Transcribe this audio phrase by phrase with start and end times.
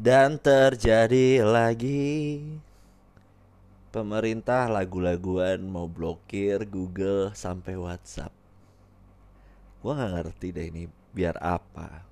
[0.00, 2.40] Dan terjadi lagi.
[3.92, 8.32] Pemerintah lagu-laguan mau blokir Google sampai WhatsApp.
[9.84, 12.08] Gua nggak ngerti deh ini biar apa.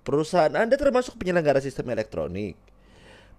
[0.03, 2.59] Perusahaan Anda termasuk penyelenggara sistem elektronik.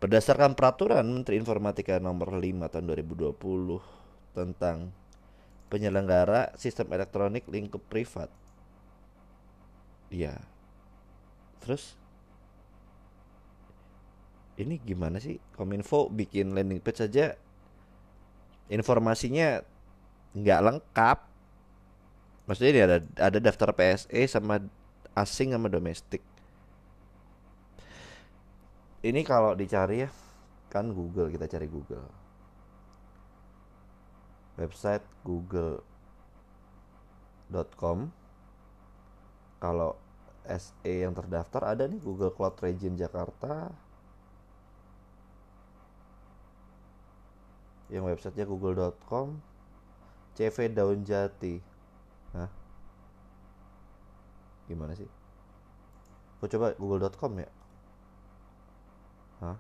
[0.01, 3.37] Berdasarkan peraturan Menteri Informatika nomor 5 tahun 2020
[4.33, 4.89] tentang
[5.69, 8.33] penyelenggara sistem elektronik lingkup privat.
[10.09, 10.41] Iya.
[11.61, 12.01] Terus
[14.55, 15.43] ini gimana sih?
[15.59, 17.35] Kominfo bikin landing page saja
[18.71, 19.61] informasinya
[20.35, 21.19] nggak lengkap.
[22.45, 24.61] Maksudnya ini ada ada daftar PSE sama
[25.17, 26.21] asing sama domestik.
[29.05, 30.11] Ini kalau dicari ya
[30.73, 32.09] kan Google kita cari Google.
[34.55, 35.83] Website google.com
[39.59, 39.99] kalau
[40.45, 43.73] SE yang terdaftar ada nih Google Cloud Region Jakarta
[47.95, 49.39] yang websitenya google.com
[50.35, 51.63] CV Daun Jati
[52.35, 52.51] Hah?
[54.67, 55.07] Gimana sih?
[56.43, 57.51] Gue coba google.com ya.
[59.39, 59.57] Hah?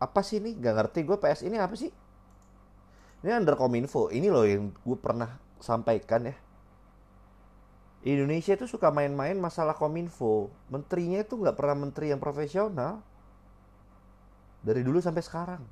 [0.00, 0.56] Apa sih ini?
[0.56, 1.92] Gak ngerti gue PS ini apa sih?
[3.20, 4.08] Ini under kominfo.
[4.08, 6.34] Ini loh yang gue pernah sampaikan ya.
[8.00, 10.48] Indonesia itu suka main-main masalah kominfo.
[10.72, 13.04] Menterinya itu nggak pernah menteri yang profesional.
[14.64, 15.62] Dari dulu sampai sekarang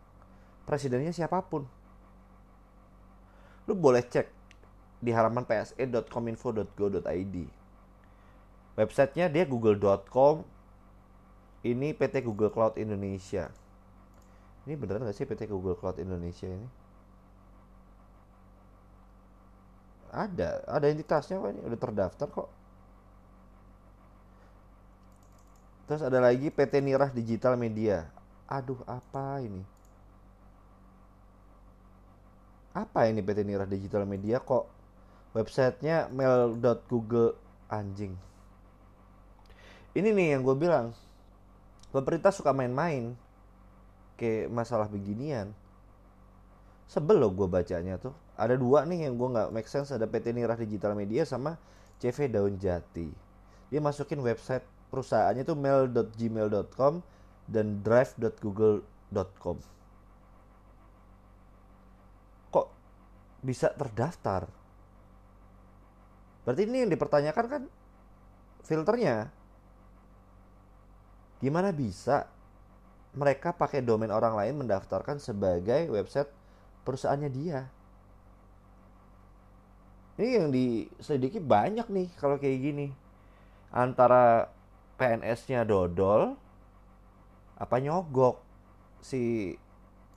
[0.69, 1.65] presidennya siapa pun.
[3.65, 4.29] Lu boleh cek
[5.01, 7.37] di halaman pse.kominfo.go.id.
[8.77, 10.45] Websitenya dia google.com.
[11.65, 13.51] Ini PT Google Cloud Indonesia.
[14.69, 16.69] Ini beneran gak sih PT Google Cloud Indonesia ini?
[20.09, 22.49] Ada, ada entitasnya kok ini udah terdaftar kok.
[25.89, 28.09] Terus ada lagi PT Nirah Digital Media.
[28.49, 29.65] Aduh, apa ini?
[32.79, 34.71] apa ini PT Nira Digital Media kok
[35.35, 37.35] websitenya mail.google
[37.67, 38.15] anjing
[39.99, 40.95] ini nih yang gue bilang
[41.91, 43.19] pemerintah suka main-main
[44.15, 45.51] ke masalah beginian
[46.89, 50.33] sebel loh gue bacanya tuh ada dua nih yang gue nggak make sense ada PT
[50.33, 51.61] Nira Digital Media sama
[52.01, 53.13] CV Daun Jati
[53.69, 57.05] dia masukin website perusahaannya tuh mail.gmail.com
[57.45, 59.79] dan drive.google.com
[63.43, 64.51] bisa terdaftar.
[66.43, 67.63] Berarti ini yang dipertanyakan kan
[68.67, 69.31] filternya.
[71.39, 72.27] Gimana bisa
[73.15, 76.29] mereka pakai domain orang lain mendaftarkan sebagai website
[76.89, 77.69] perusahaannya dia?
[80.17, 82.89] Ini yang diselidiki banyak nih kalau kayak gini.
[83.69, 84.49] Antara
[84.97, 86.33] PNS-nya dodol
[87.61, 88.41] apa nyogok
[89.05, 89.53] si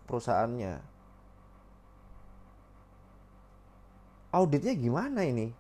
[0.08, 0.80] perusahaannya
[4.32, 5.52] auditnya gimana ini?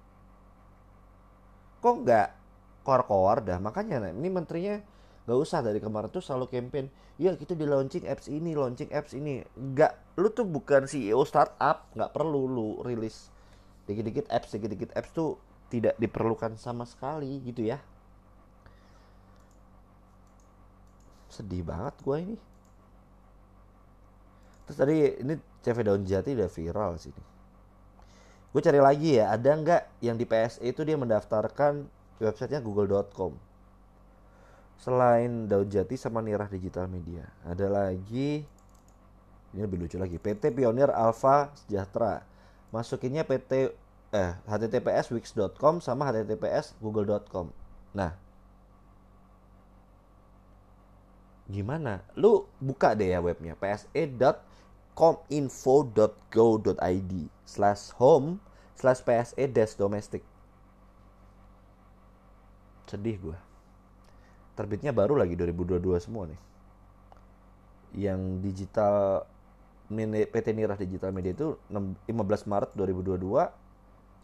[1.83, 2.27] Kok nggak
[2.88, 3.59] kor-kor dah?
[3.59, 4.79] Makanya nah, ini menterinya
[5.25, 6.89] nggak usah dari kemarin tuh selalu campaign.
[7.21, 9.45] Ya kita di launching apps ini, launching apps ini.
[9.53, 13.29] Nggak, lu tuh bukan CEO startup, nggak perlu lu rilis
[13.85, 15.37] dikit-dikit apps, dikit-dikit apps tuh
[15.69, 17.77] tidak diperlukan sama sekali gitu ya.
[21.31, 22.38] Sedih banget gue ini.
[24.65, 27.31] Terus tadi ini CV Daun Jati udah viral sini
[28.51, 31.88] gue cari lagi ya ada nggak yang di PSE itu dia mendaftarkan
[32.19, 33.31] websitenya google.com
[34.81, 37.30] selain Daud Jati sama Nirah Digital Media.
[37.45, 38.42] Ada lagi
[39.51, 42.25] ini lebih lucu lagi PT Pionir Alpha Sejahtera.
[42.74, 43.78] Masukinnya PT
[44.12, 47.48] eh https wix.com sama https google.com
[47.95, 48.12] nah
[51.48, 52.04] gimana?
[52.19, 54.51] Lu buka deh ya webnya pse.com
[54.95, 57.13] kominfo.go.id
[57.48, 58.39] slash home
[58.75, 59.48] slash PSE
[59.80, 60.24] domestic.
[62.88, 63.50] Sedih gue
[64.56, 66.42] terbitnya baru lagi 2022 semua nih
[67.95, 69.27] yang digital
[69.92, 72.07] PT Nirah Digital Media itu 15
[72.48, 73.19] Maret 2022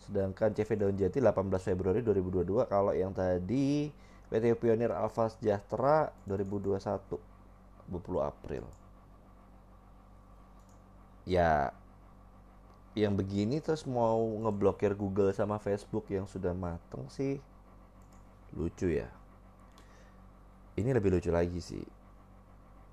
[0.08, 3.92] sedangkan CV Daun Jati 18 Februari 2022 kalau yang tadi
[4.32, 7.20] PT Pionir Alfa Sejahtera 2021
[7.88, 8.64] 20 April.
[11.28, 11.72] Ya
[12.98, 17.40] yang begini terus mau ngeblokir Google sama Facebook yang sudah mateng sih
[18.56, 19.12] lucu ya.
[20.78, 21.82] Ini lebih lucu lagi sih.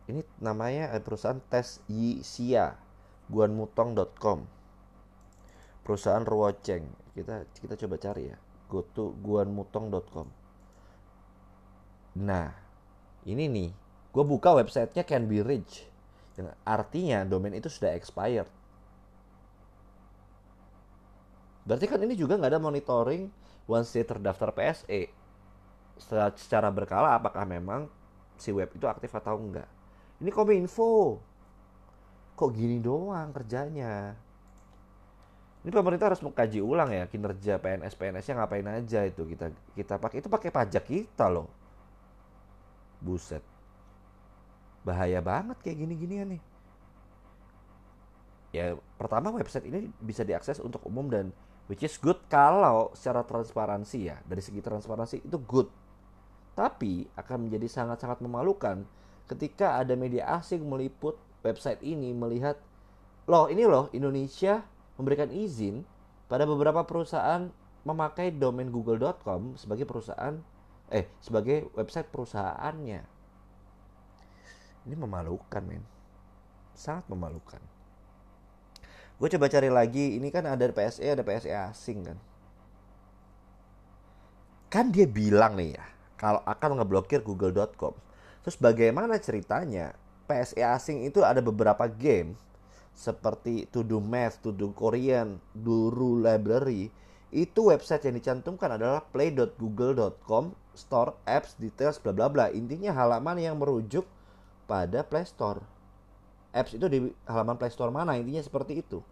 [0.08, 2.76] Ini namanya perusahaan tes Yisia,
[3.28, 4.38] guanmutong.com.
[5.84, 6.88] Perusahaan Ruoceng.
[7.12, 8.36] Kita kita coba cari ya.
[8.72, 10.26] Go to guanmutong.com.
[12.25, 12.48] Nah,
[13.28, 13.70] ini nih,
[14.10, 15.84] gue buka websitenya can be reached.
[16.40, 18.48] Yang artinya domain itu sudah expired
[21.64, 23.32] Berarti kan ini juga nggak ada monitoring
[23.64, 25.08] once dia terdaftar PSE.
[25.94, 27.87] Secara, berkala apakah memang
[28.35, 29.69] si web itu aktif atau enggak.
[30.19, 31.23] Ini kominfo.
[32.35, 34.14] Kok gini doang kerjanya?
[35.64, 40.20] Ini pemerintah harus mengkaji ulang ya kinerja PNS PNS-nya ngapain aja itu kita kita pakai
[40.20, 41.49] itu pakai pajak kita loh.
[43.00, 43.41] Buset.
[44.85, 46.43] Bahaya banget kayak gini-ginian nih.
[48.55, 51.32] Ya, pertama website ini bisa diakses untuk umum dan
[51.67, 55.67] which is good kalau secara transparansi ya dari segi transparansi itu good
[56.54, 58.86] tapi akan menjadi sangat-sangat memalukan
[59.26, 62.56] ketika ada media asing meliput website ini melihat
[63.26, 64.62] loh ini loh Indonesia
[64.94, 65.82] memberikan izin
[66.30, 67.50] pada beberapa perusahaan
[67.84, 70.38] memakai domain google.com sebagai perusahaan
[70.92, 73.02] eh sebagai website perusahaannya.
[74.84, 75.80] Ini memalukan men.
[76.76, 77.60] Sangat memalukan.
[79.16, 82.18] Gue coba cari lagi ini kan ada PSE ada PSE asing kan?
[84.68, 85.94] Kan dia bilang nih ya
[86.24, 87.92] kalau akan ngeblokir google.com
[88.40, 89.92] terus bagaimana ceritanya?
[90.24, 92.32] PSE asing itu ada beberapa game
[92.96, 96.88] seperti To Do Math, To Do Korean, Duru Library.
[97.28, 102.48] Itu website yang dicantumkan adalah play.google.com store apps details bla bla bla.
[102.54, 104.08] Intinya halaman yang merujuk
[104.64, 105.60] pada Play Store.
[106.54, 108.16] Apps itu di halaman Play Store mana?
[108.16, 109.02] Intinya seperti itu.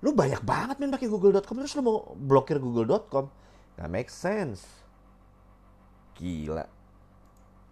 [0.00, 3.28] Lu banyak banget main pakai google.com terus lu mau blokir google.com
[3.74, 4.83] nggak make sense
[6.16, 6.66] gila.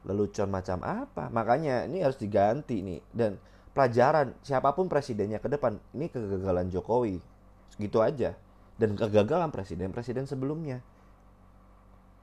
[0.02, 1.30] Lelucon macam apa?
[1.30, 3.00] Makanya ini harus diganti nih.
[3.14, 3.38] Dan
[3.70, 7.22] pelajaran siapa pun presidennya ke depan ini kegagalan Jokowi.
[7.78, 8.34] Gitu aja.
[8.76, 10.82] Dan kegagalan presiden-presiden sebelumnya.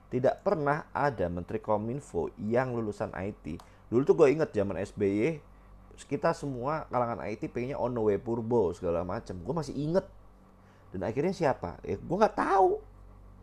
[0.09, 5.41] Tidak pernah ada menteri kominfo yang lulusan IT dulu tuh gue inget zaman SBY
[6.07, 10.05] kita semua kalangan IT pengennya on the way purbo segala macam gue masih inget
[10.89, 11.77] dan akhirnya siapa?
[11.83, 12.79] Ya gue nggak tahu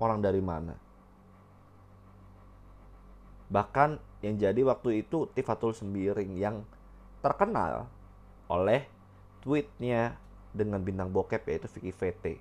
[0.01, 0.75] orang dari mana
[3.47, 6.67] bahkan yang jadi waktu itu Tifatul Sembiring yang
[7.23, 7.87] terkenal
[8.51, 8.87] oleh
[9.43, 10.19] tweetnya
[10.51, 12.35] dengan bintang bokep yaitu Vicky Vete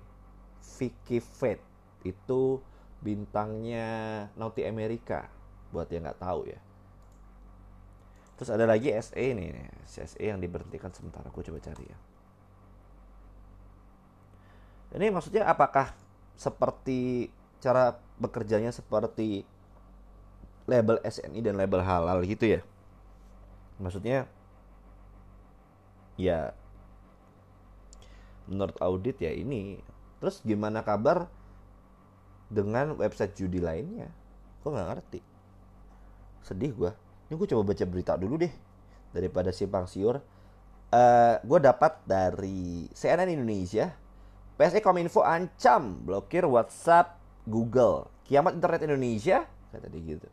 [0.80, 1.60] Vicky Vet
[2.02, 2.58] itu
[3.02, 3.86] bintangnya
[4.34, 5.30] Naughty America
[5.70, 6.58] buat yang nggak tahu ya
[8.36, 9.48] Terus ada lagi SE nih,
[9.88, 11.32] SE yang diberhentikan sementara.
[11.32, 11.98] Gue coba cari ya.
[14.96, 15.96] Ini maksudnya apakah
[16.36, 17.32] seperti
[17.64, 19.48] cara bekerjanya seperti
[20.66, 22.60] label SNI dan label halal gitu ya?
[23.78, 24.26] Maksudnya
[26.18, 26.52] ya
[28.46, 29.80] menurut audit ya ini.
[30.22, 31.28] Terus gimana kabar
[32.50, 34.10] dengan website judi lainnya?
[34.62, 35.20] Gue nggak ngerti.
[36.42, 36.92] Sedih gue
[37.26, 38.54] ini gue coba baca berita dulu deh
[39.10, 40.22] daripada simpang siur.
[40.86, 43.90] Uh, gue dapat dari CNN Indonesia.
[44.56, 48.08] PSE Kominfo ancam blokir WhatsApp Google.
[48.24, 50.28] Kiamat internet Indonesia kata dia gitu.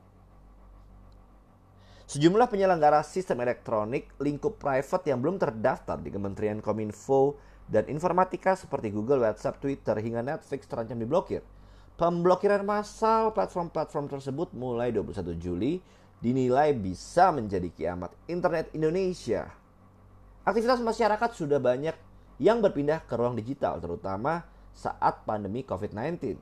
[2.14, 8.94] Sejumlah penyelenggara sistem elektronik lingkup private yang belum terdaftar di Kementerian Kominfo dan Informatika seperti
[8.94, 11.42] Google, WhatsApp, Twitter, hingga Netflix terancam diblokir.
[11.98, 15.82] Pemblokiran massal platform-platform tersebut mulai 21 Juli
[16.22, 19.50] dinilai bisa menjadi kiamat internet Indonesia.
[20.46, 21.98] Aktivitas masyarakat sudah banyak
[22.38, 26.38] yang berpindah ke ruang digital, terutama saat pandemi COVID-19.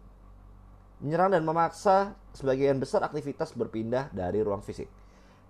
[0.99, 4.99] Menyerang dan memaksa sebagian besar aktivitas berpindah dari ruang fisik.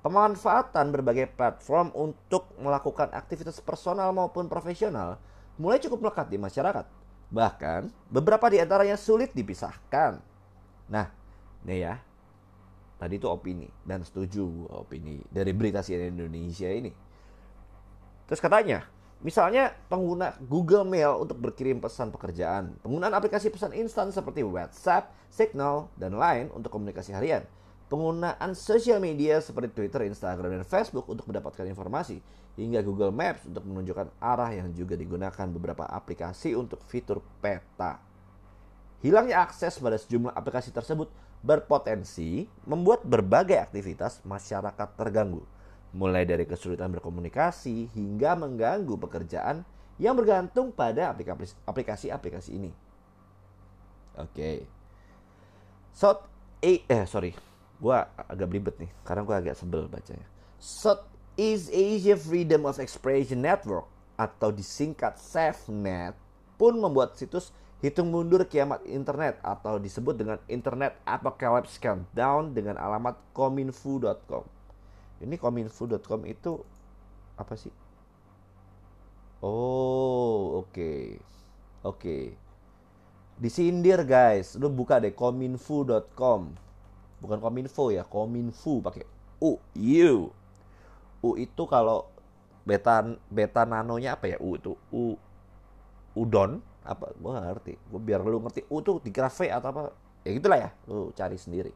[0.02, 5.22] Pemanfaatan berbagai platform untuk melakukan aktivitas personal maupun profesional
[5.62, 6.86] mulai cukup melekat di masyarakat.
[7.30, 10.18] Bahkan beberapa di antaranya sulit dipisahkan.
[10.90, 11.06] Nah,
[11.64, 12.02] ini ya,
[13.02, 16.94] Tadi itu opini dan setuju opini dari berita CNN Indonesia ini.
[18.30, 18.86] Terus katanya,
[19.26, 25.90] misalnya pengguna Google Mail untuk berkirim pesan pekerjaan, penggunaan aplikasi pesan instan seperti WhatsApp, Signal,
[25.98, 27.42] dan lain untuk komunikasi harian,
[27.92, 32.24] penggunaan sosial media seperti Twitter, Instagram, dan Facebook untuk mendapatkan informasi,
[32.56, 38.00] hingga Google Maps untuk menunjukkan arah yang juga digunakan beberapa aplikasi untuk fitur peta.
[39.04, 41.12] Hilangnya akses pada sejumlah aplikasi tersebut
[41.44, 45.44] berpotensi membuat berbagai aktivitas masyarakat terganggu.
[45.92, 49.68] mulai dari kesulitan berkomunikasi hingga mengganggu pekerjaan
[50.00, 51.12] yang bergantung pada
[51.68, 52.72] aplikasi-aplikasi ini.
[54.16, 54.32] Oke.
[54.32, 54.58] Okay.
[55.92, 56.24] South
[56.64, 57.36] A eh sorry,
[57.82, 60.30] gua agak belibet nih karena gua agak sebel bacanya.
[60.62, 66.14] South East Asia Freedom of Expression Network atau disingkat SafeNet
[66.62, 67.50] pun membuat situs
[67.82, 74.46] hitung mundur kiamat internet atau disebut dengan Internet Apocalypse Countdown dengan alamat kominfo.com.
[75.26, 76.62] Ini kominfo.com itu
[77.42, 77.74] apa sih?
[79.42, 80.70] Oh, oke.
[80.70, 81.18] Okay.
[81.82, 81.98] Oke.
[81.98, 82.24] Okay.
[83.42, 86.54] Disindir guys, lu buka deh kominfo.com.
[87.22, 89.06] Bukan kominfo ya, kominfo pakai
[89.40, 90.14] U, U.
[91.22, 92.10] U itu kalau
[92.66, 94.38] beta beta nanonya apa ya?
[94.42, 95.16] U itu U
[96.12, 99.82] udon apa gue gak ngerti gue biar lu ngerti U tuh di V atau apa
[100.28, 101.72] ya gitulah ya lu cari sendiri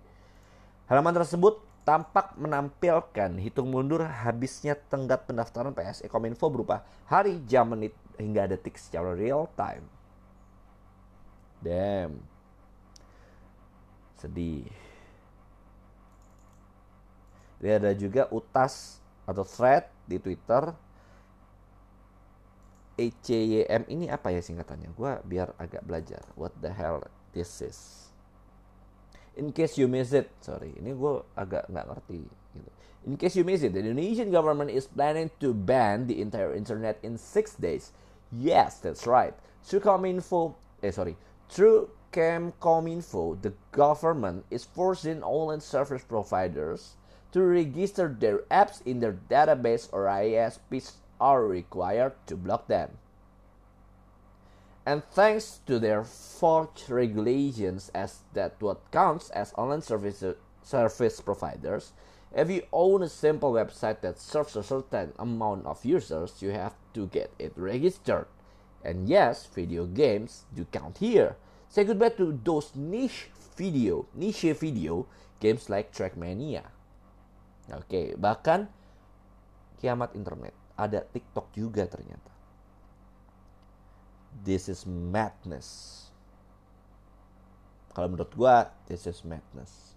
[0.92, 7.94] halaman tersebut tampak menampilkan hitung mundur habisnya tenggat pendaftaran PSE Kominfo berupa hari, jam, menit
[8.18, 9.86] hingga detik secara real time.
[11.62, 12.26] Damn.
[14.18, 14.66] Sedih.
[17.60, 20.74] Dia ada juga utas atau thread di Twitter.
[22.96, 24.96] ECYM ini apa ya singkatannya?
[24.96, 26.24] Gua biar agak belajar.
[26.40, 27.04] What the hell
[27.36, 28.06] this is?
[29.36, 32.24] in case you miss it sorry ini gue agak nggak ngerti
[32.56, 32.72] gitu.
[33.06, 36.98] in case you miss it the Indonesian government is planning to ban the entire internet
[37.04, 37.92] in six days
[38.32, 41.20] yes that's right through Cominfo eh sorry
[41.52, 46.96] through Kemkominfo the government is forcing online service providers
[47.36, 52.96] to register their apps in their database or ISPs are required to block them
[54.86, 60.24] and thanks to their forged regulations as that what counts as online service,
[60.62, 61.94] service providers,
[62.34, 66.76] if you own a simple website that serves a certain amount of users, you have
[66.94, 68.28] to get it registered.
[68.84, 71.36] And yes, video games do count here.
[71.70, 75.08] Say goodbye to those niche video, niche video
[75.40, 76.66] games like Trackmania.
[77.74, 78.70] Oke, okay, bahkan
[79.82, 80.54] kiamat internet.
[80.76, 82.36] Ada TikTok juga ternyata.
[84.44, 86.02] this is madness.
[87.96, 89.96] Kalau menurut gua, this is madness.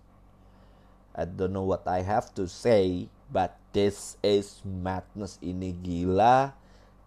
[1.19, 5.35] I don't know what I have to say, but this is madness.
[5.43, 6.55] Ini gila,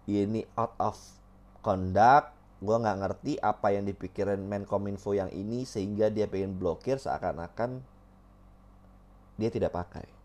[0.04, 1.00] ini out of
[1.64, 2.36] conduct.
[2.60, 7.80] Gua nggak ngerti apa yang dipikirin Menkominfo yang ini sehingga dia pengen blokir seakan-akan
[9.40, 10.21] dia tidak pakai.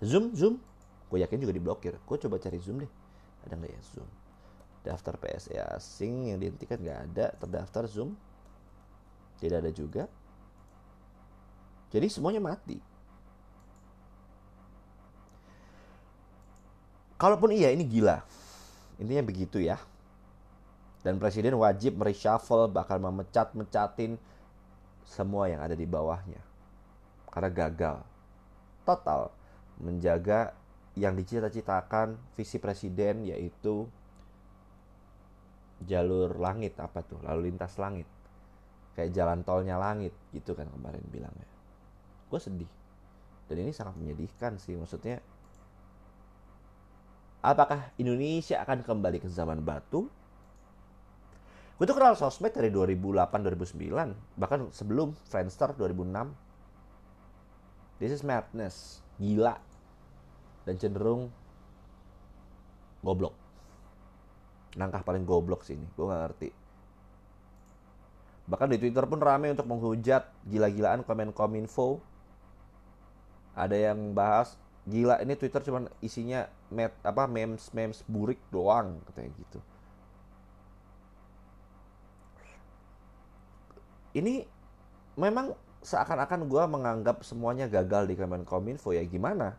[0.00, 0.54] Zoom, Zoom,
[1.12, 1.94] gue yakin juga diblokir.
[2.04, 2.92] Gue coba cari Zoom deh.
[3.44, 4.08] Ada nggak ya Zoom?
[4.80, 7.26] daftar PSE asing yang dihentikan nggak ada.
[7.36, 8.16] Terdaftar Zoom.
[9.40, 10.04] Tidak ada juga.
[11.90, 12.78] Jadi semuanya mati.
[17.20, 18.24] Kalaupun iya ini gila.
[18.96, 19.76] Intinya begitu ya.
[21.00, 24.20] Dan presiden wajib mereshuffle bakal memecat-mecatin
[25.04, 26.40] semua yang ada di bawahnya.
[27.32, 27.96] Karena gagal.
[28.84, 29.39] Total
[29.80, 30.52] menjaga
[30.98, 33.86] yang dicita-citakan visi presiden yaitu
[35.86, 37.20] jalur langit apa tuh?
[37.24, 38.04] Lalu lintas langit.
[38.92, 41.48] Kayak jalan tolnya langit gitu kan kemarin bilangnya.
[42.28, 42.68] Gue sedih.
[43.48, 45.18] Dan ini sangat menyedihkan sih maksudnya
[47.40, 50.06] apakah Indonesia akan kembali ke zaman batu?
[51.80, 56.28] Gue tuh kenal sosmed dari 2008-2009 bahkan sebelum Friendster 2006
[57.96, 59.00] this is madness.
[59.16, 59.69] Gila
[60.70, 61.34] dan cenderung
[63.02, 63.34] goblok.
[64.78, 66.48] Langkah paling goblok sih ini gue gak ngerti.
[68.46, 71.98] Bahkan di Twitter pun rame untuk menghujat gila-gilaan komen kominfo
[73.58, 74.54] ada yang bahas
[74.86, 79.58] gila ini Twitter cuma isinya met, apa memes memes burik doang katanya gitu.
[84.14, 84.46] Ini
[85.18, 89.54] memang seakan-akan gue menganggap semuanya gagal di Kemenkominfo ya gimana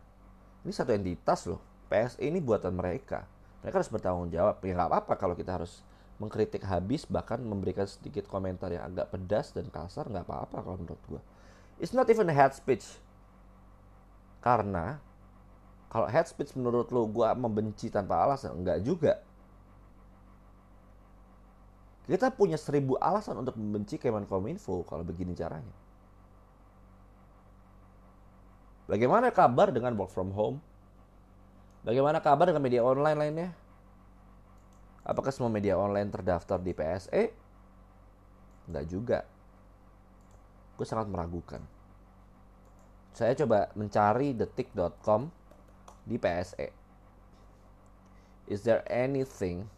[0.62, 3.28] ini satu entitas loh PSE ini buatan mereka.
[3.62, 4.58] Mereka harus bertanggung jawab.
[4.64, 5.84] Ya nggak apa-apa kalau kita harus
[6.18, 11.02] mengkritik habis bahkan memberikan sedikit komentar yang agak pedas dan kasar nggak apa-apa kalau menurut
[11.10, 11.22] gue
[11.82, 12.86] it's not even a hate speech.
[14.38, 15.02] Karena
[15.90, 19.18] kalau hate speech menurut lo gue membenci tanpa alasan enggak juga.
[22.06, 25.81] Kita punya seribu alasan untuk membenci Kemenkominfo kalau begini caranya.
[28.92, 30.60] Bagaimana kabar dengan work from home?
[31.80, 33.48] Bagaimana kabar dengan media online lainnya?
[35.00, 37.32] Apakah semua media online terdaftar di PSE?
[38.68, 39.18] Enggak juga.
[40.76, 41.64] Gue sangat meragukan.
[43.12, 45.28] saya coba mencari detik.com
[46.04, 46.68] di PSE.
[48.48, 49.68] Is there anything?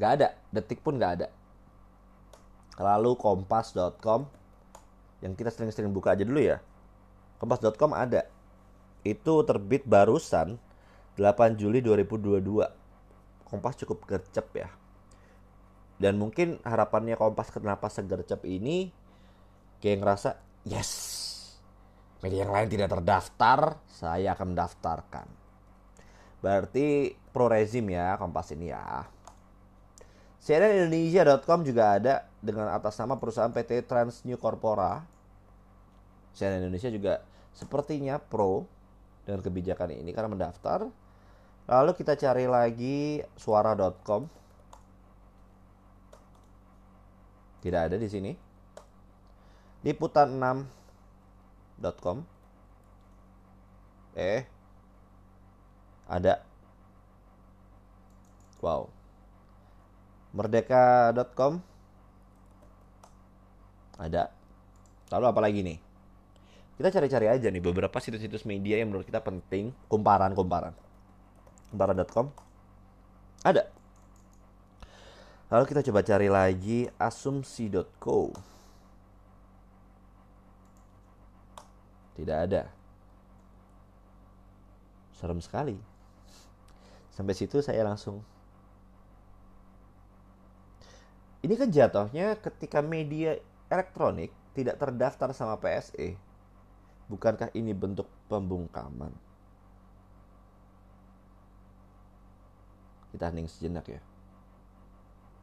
[0.00, 1.28] Gak ada, detik pun gak ada.
[2.80, 4.24] Lalu kompas.com
[5.20, 6.60] yang kita sering-sering buka aja dulu ya.
[7.40, 8.28] Kompas.com ada.
[9.00, 10.60] Itu terbit barusan
[11.16, 12.44] 8 Juli 2022.
[13.48, 14.68] Kompas cukup gercep ya.
[15.96, 18.92] Dan mungkin harapannya Kompas kenapa segercep ini
[19.80, 20.30] kayak ngerasa
[20.68, 20.92] yes
[22.20, 25.26] media yang lain tidak terdaftar saya akan mendaftarkan
[26.44, 29.08] berarti pro rezim ya Kompas ini ya
[30.40, 35.04] CNNIndonesia.com juga ada dengan atas nama perusahaan PT Trans New Corpora
[36.32, 37.20] CNN Indonesia juga
[37.60, 38.64] sepertinya pro
[39.28, 40.88] dengan kebijakan ini karena mendaftar.
[41.68, 44.24] Lalu kita cari lagi suara.com
[47.60, 48.32] tidak ada di sini.
[49.84, 52.16] Liputan6.com
[54.16, 54.48] eh
[56.10, 56.42] ada.
[58.64, 58.88] Wow.
[60.34, 61.60] Merdeka.com
[64.00, 64.32] ada.
[65.12, 65.89] Lalu apa lagi nih
[66.80, 70.72] kita cari-cari aja nih beberapa situs-situs media yang menurut kita penting kumparan-kumparan
[71.68, 72.32] kumparan.com
[73.44, 73.68] ada
[75.52, 78.32] lalu kita coba cari lagi asumsi.co
[82.20, 82.68] Tidak ada.
[85.16, 85.80] Serem sekali.
[87.16, 88.20] Sampai situ saya langsung
[91.40, 93.40] Ini kan jatuhnya ketika media
[93.72, 96.12] elektronik tidak terdaftar sama PSE.
[97.10, 99.10] Bukankah ini bentuk pembungkaman?
[103.10, 103.98] Kita hening sejenak ya.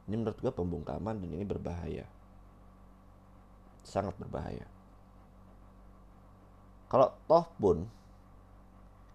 [0.08, 2.08] Ini menurut gue pembungkaman dan ini berbahaya.
[3.84, 4.64] Sangat berbahaya.
[6.88, 7.84] Kalau toh pun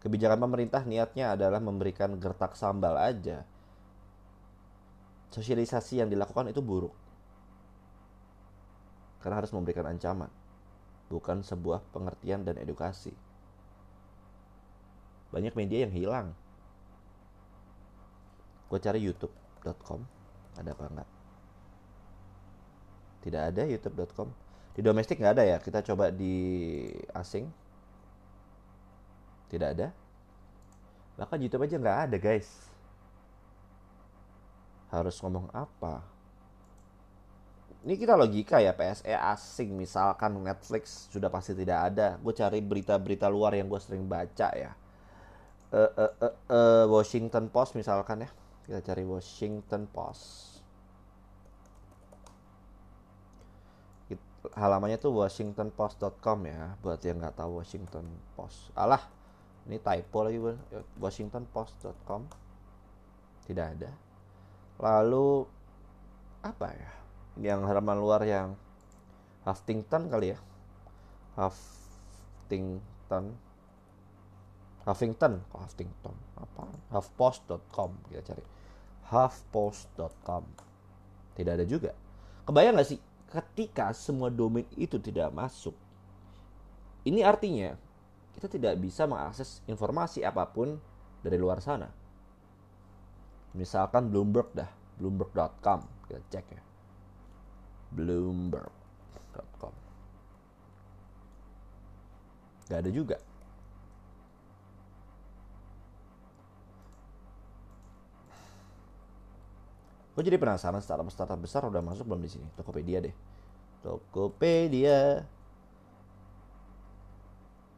[0.04, 3.48] kebijakan pemerintah niatnya adalah memberikan gertak sambal aja.
[5.32, 6.92] Sosialisasi yang dilakukan itu buruk.
[9.24, 10.28] Karena harus memberikan ancaman,
[11.12, 13.12] bukan sebuah pengertian dan edukasi.
[15.28, 16.26] Banyak media yang hilang.
[18.72, 20.00] Gue cari youtube.com,
[20.56, 21.10] ada apa enggak?
[23.28, 24.32] Tidak ada youtube.com.
[24.72, 26.32] Di domestik nggak ada ya, kita coba di
[27.12, 27.44] asing
[29.52, 29.88] tidak ada.
[31.20, 32.48] Bahkan YouTube aja nggak ada guys.
[34.88, 36.00] Harus ngomong apa?
[37.82, 42.14] Ini kita logika ya PSE asing misalkan Netflix sudah pasti tidak ada.
[42.22, 44.70] Gue cari berita-berita luar yang gue sering baca ya.
[45.72, 48.30] Uh, uh, uh, uh, Washington Post misalkan ya.
[48.62, 50.52] Kita cari Washington Post.
[54.58, 58.02] halamannya tuh washingtonpost.com ya buat yang nggak tahu Washington
[58.34, 59.06] Post alah
[59.70, 60.42] ini typo lagi
[60.98, 62.26] washingtonpost.com
[63.46, 63.90] tidak ada
[64.82, 65.46] lalu
[66.42, 67.01] apa ya
[67.40, 68.56] yang halaman luar yang
[69.46, 70.38] Huffington kali ya?
[71.38, 73.24] Huffington.
[74.82, 76.14] Huffington kok Huffington?
[76.36, 76.68] Apa?
[76.92, 78.44] Huffpost.com kita cari.
[79.08, 80.44] Huffpost.com
[81.32, 81.96] tidak ada juga.
[82.44, 83.00] Kebayang nggak sih?
[83.32, 85.72] Ketika semua domain itu tidak masuk
[87.02, 87.74] ini artinya
[88.38, 90.78] kita tidak bisa mengakses informasi apa pun
[91.20, 91.90] dari luar sana.
[93.58, 96.62] Misalkan Bloomberg dah, bloomberg.com, kita cek ya.
[97.92, 99.74] bloomberg.com.
[102.68, 103.16] Gak ada juga.
[110.12, 112.44] Gue jadi penasaran startup-startup besar udah masuk belum di sini?
[112.52, 113.16] Tokopedia deh.
[113.80, 115.24] Tokopedia.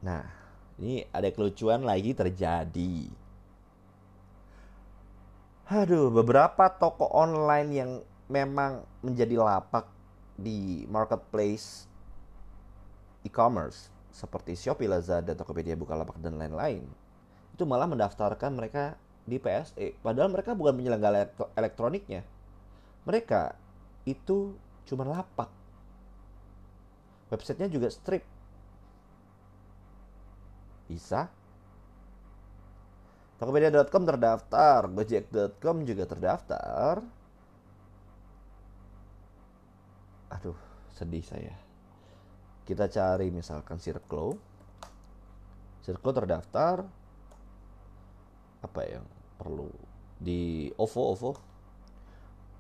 [0.03, 0.27] Nah,
[0.83, 3.07] ini ada kelucuan lagi terjadi.
[5.71, 7.91] Aduh, beberapa toko online yang
[8.27, 9.94] memang menjadi lapak
[10.35, 11.87] di marketplace
[13.23, 16.87] e-commerce seperti Shopee, Lazada, Tokopedia, Bukalapak dan lain-lain
[17.55, 22.27] itu malah mendaftarkan mereka di PSE padahal mereka bukan penyelenggara elektroniknya.
[23.07, 23.55] Mereka
[24.05, 25.49] itu cuma lapak.
[27.33, 28.27] Websitenya juga strip
[30.91, 31.33] bisa.
[33.35, 37.03] Tokopedia.com terdaftar, Gojek.com juga terdaftar.
[40.45, 40.61] Aduh,
[40.93, 41.57] sedih saya.
[42.69, 44.37] Kita cari misalkan Circle.
[45.81, 46.85] Circle terdaftar.
[48.61, 49.09] Apa yang
[49.41, 49.73] perlu
[50.21, 51.31] di OVO OVO?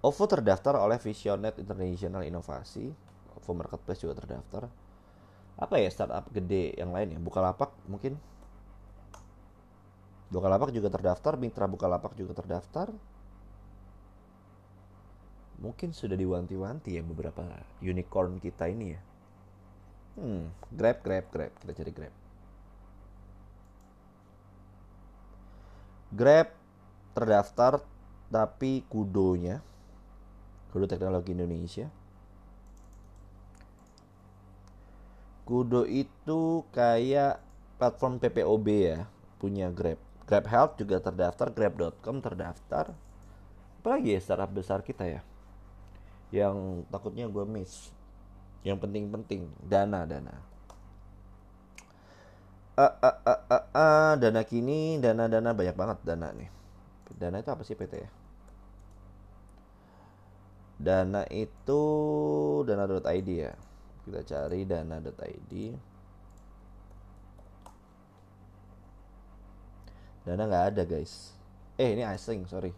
[0.00, 2.88] OVO terdaftar oleh Visionet International Inovasi.
[3.36, 4.64] OVO Marketplace juga terdaftar.
[5.54, 8.18] apa ya startup gede yang lain ya Bukalapak mungkin
[10.26, 12.90] Bukalapak juga terdaftar Mitra Bukalapak juga terdaftar
[15.58, 17.42] mungkin sudah diwanti-wanti ya beberapa
[17.82, 19.00] unicorn kita ini ya.
[20.18, 21.52] Hmm grab grab grab.
[21.60, 22.14] Kita cari grab.
[26.14, 26.48] Grab
[27.14, 27.82] terdaftar
[28.30, 29.62] tapi kudonya
[30.74, 31.86] kudo teknologi Indonesia.
[35.46, 37.38] Kudo itu kayak
[37.78, 38.98] platform PPOB ya,
[39.38, 40.00] punya Grab.
[40.24, 42.90] Grab Health juga terdaftar, Grab.com terdaftar.
[43.78, 45.20] Apalagi ya startup besar kita ya,
[46.34, 47.94] yang takutnya gue miss.
[48.66, 50.34] Yang penting-penting, dana, dana.
[52.74, 56.50] Uh, uh, uh, uh, uh, dana kini, dana-dana banyak banget dana nih.
[57.14, 58.10] Dana itu apa sih PT ya?
[60.74, 61.82] Dana itu
[62.66, 63.54] dana.id ya
[64.04, 65.52] kita cari dana.id
[70.24, 71.32] dana nggak ada guys
[71.80, 72.72] eh ini asing sorry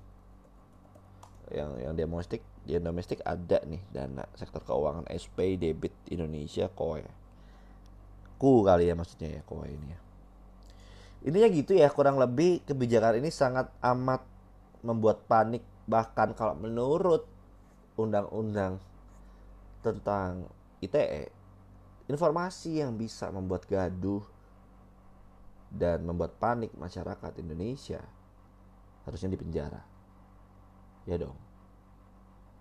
[1.50, 6.98] yang yang domestik yang domestik ada nih dana sektor keuangan SP debit Indonesia koe.
[8.36, 9.98] Ku kali ya maksudnya ya koe ini ya.
[11.26, 14.22] Intinya gitu ya kurang lebih kebijakan ini sangat amat
[14.82, 17.26] membuat panik bahkan kalau menurut
[17.94, 18.82] undang-undang
[19.86, 20.50] tentang
[20.82, 21.30] ITE
[22.10, 24.22] informasi yang bisa membuat gaduh
[25.70, 28.02] dan membuat panik masyarakat Indonesia
[29.06, 29.82] harusnya dipenjara.
[31.06, 31.45] Ya dong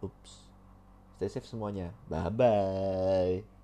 [0.05, 0.45] ups
[1.17, 1.89] stay safe semuanya.
[2.07, 3.54] Bye bye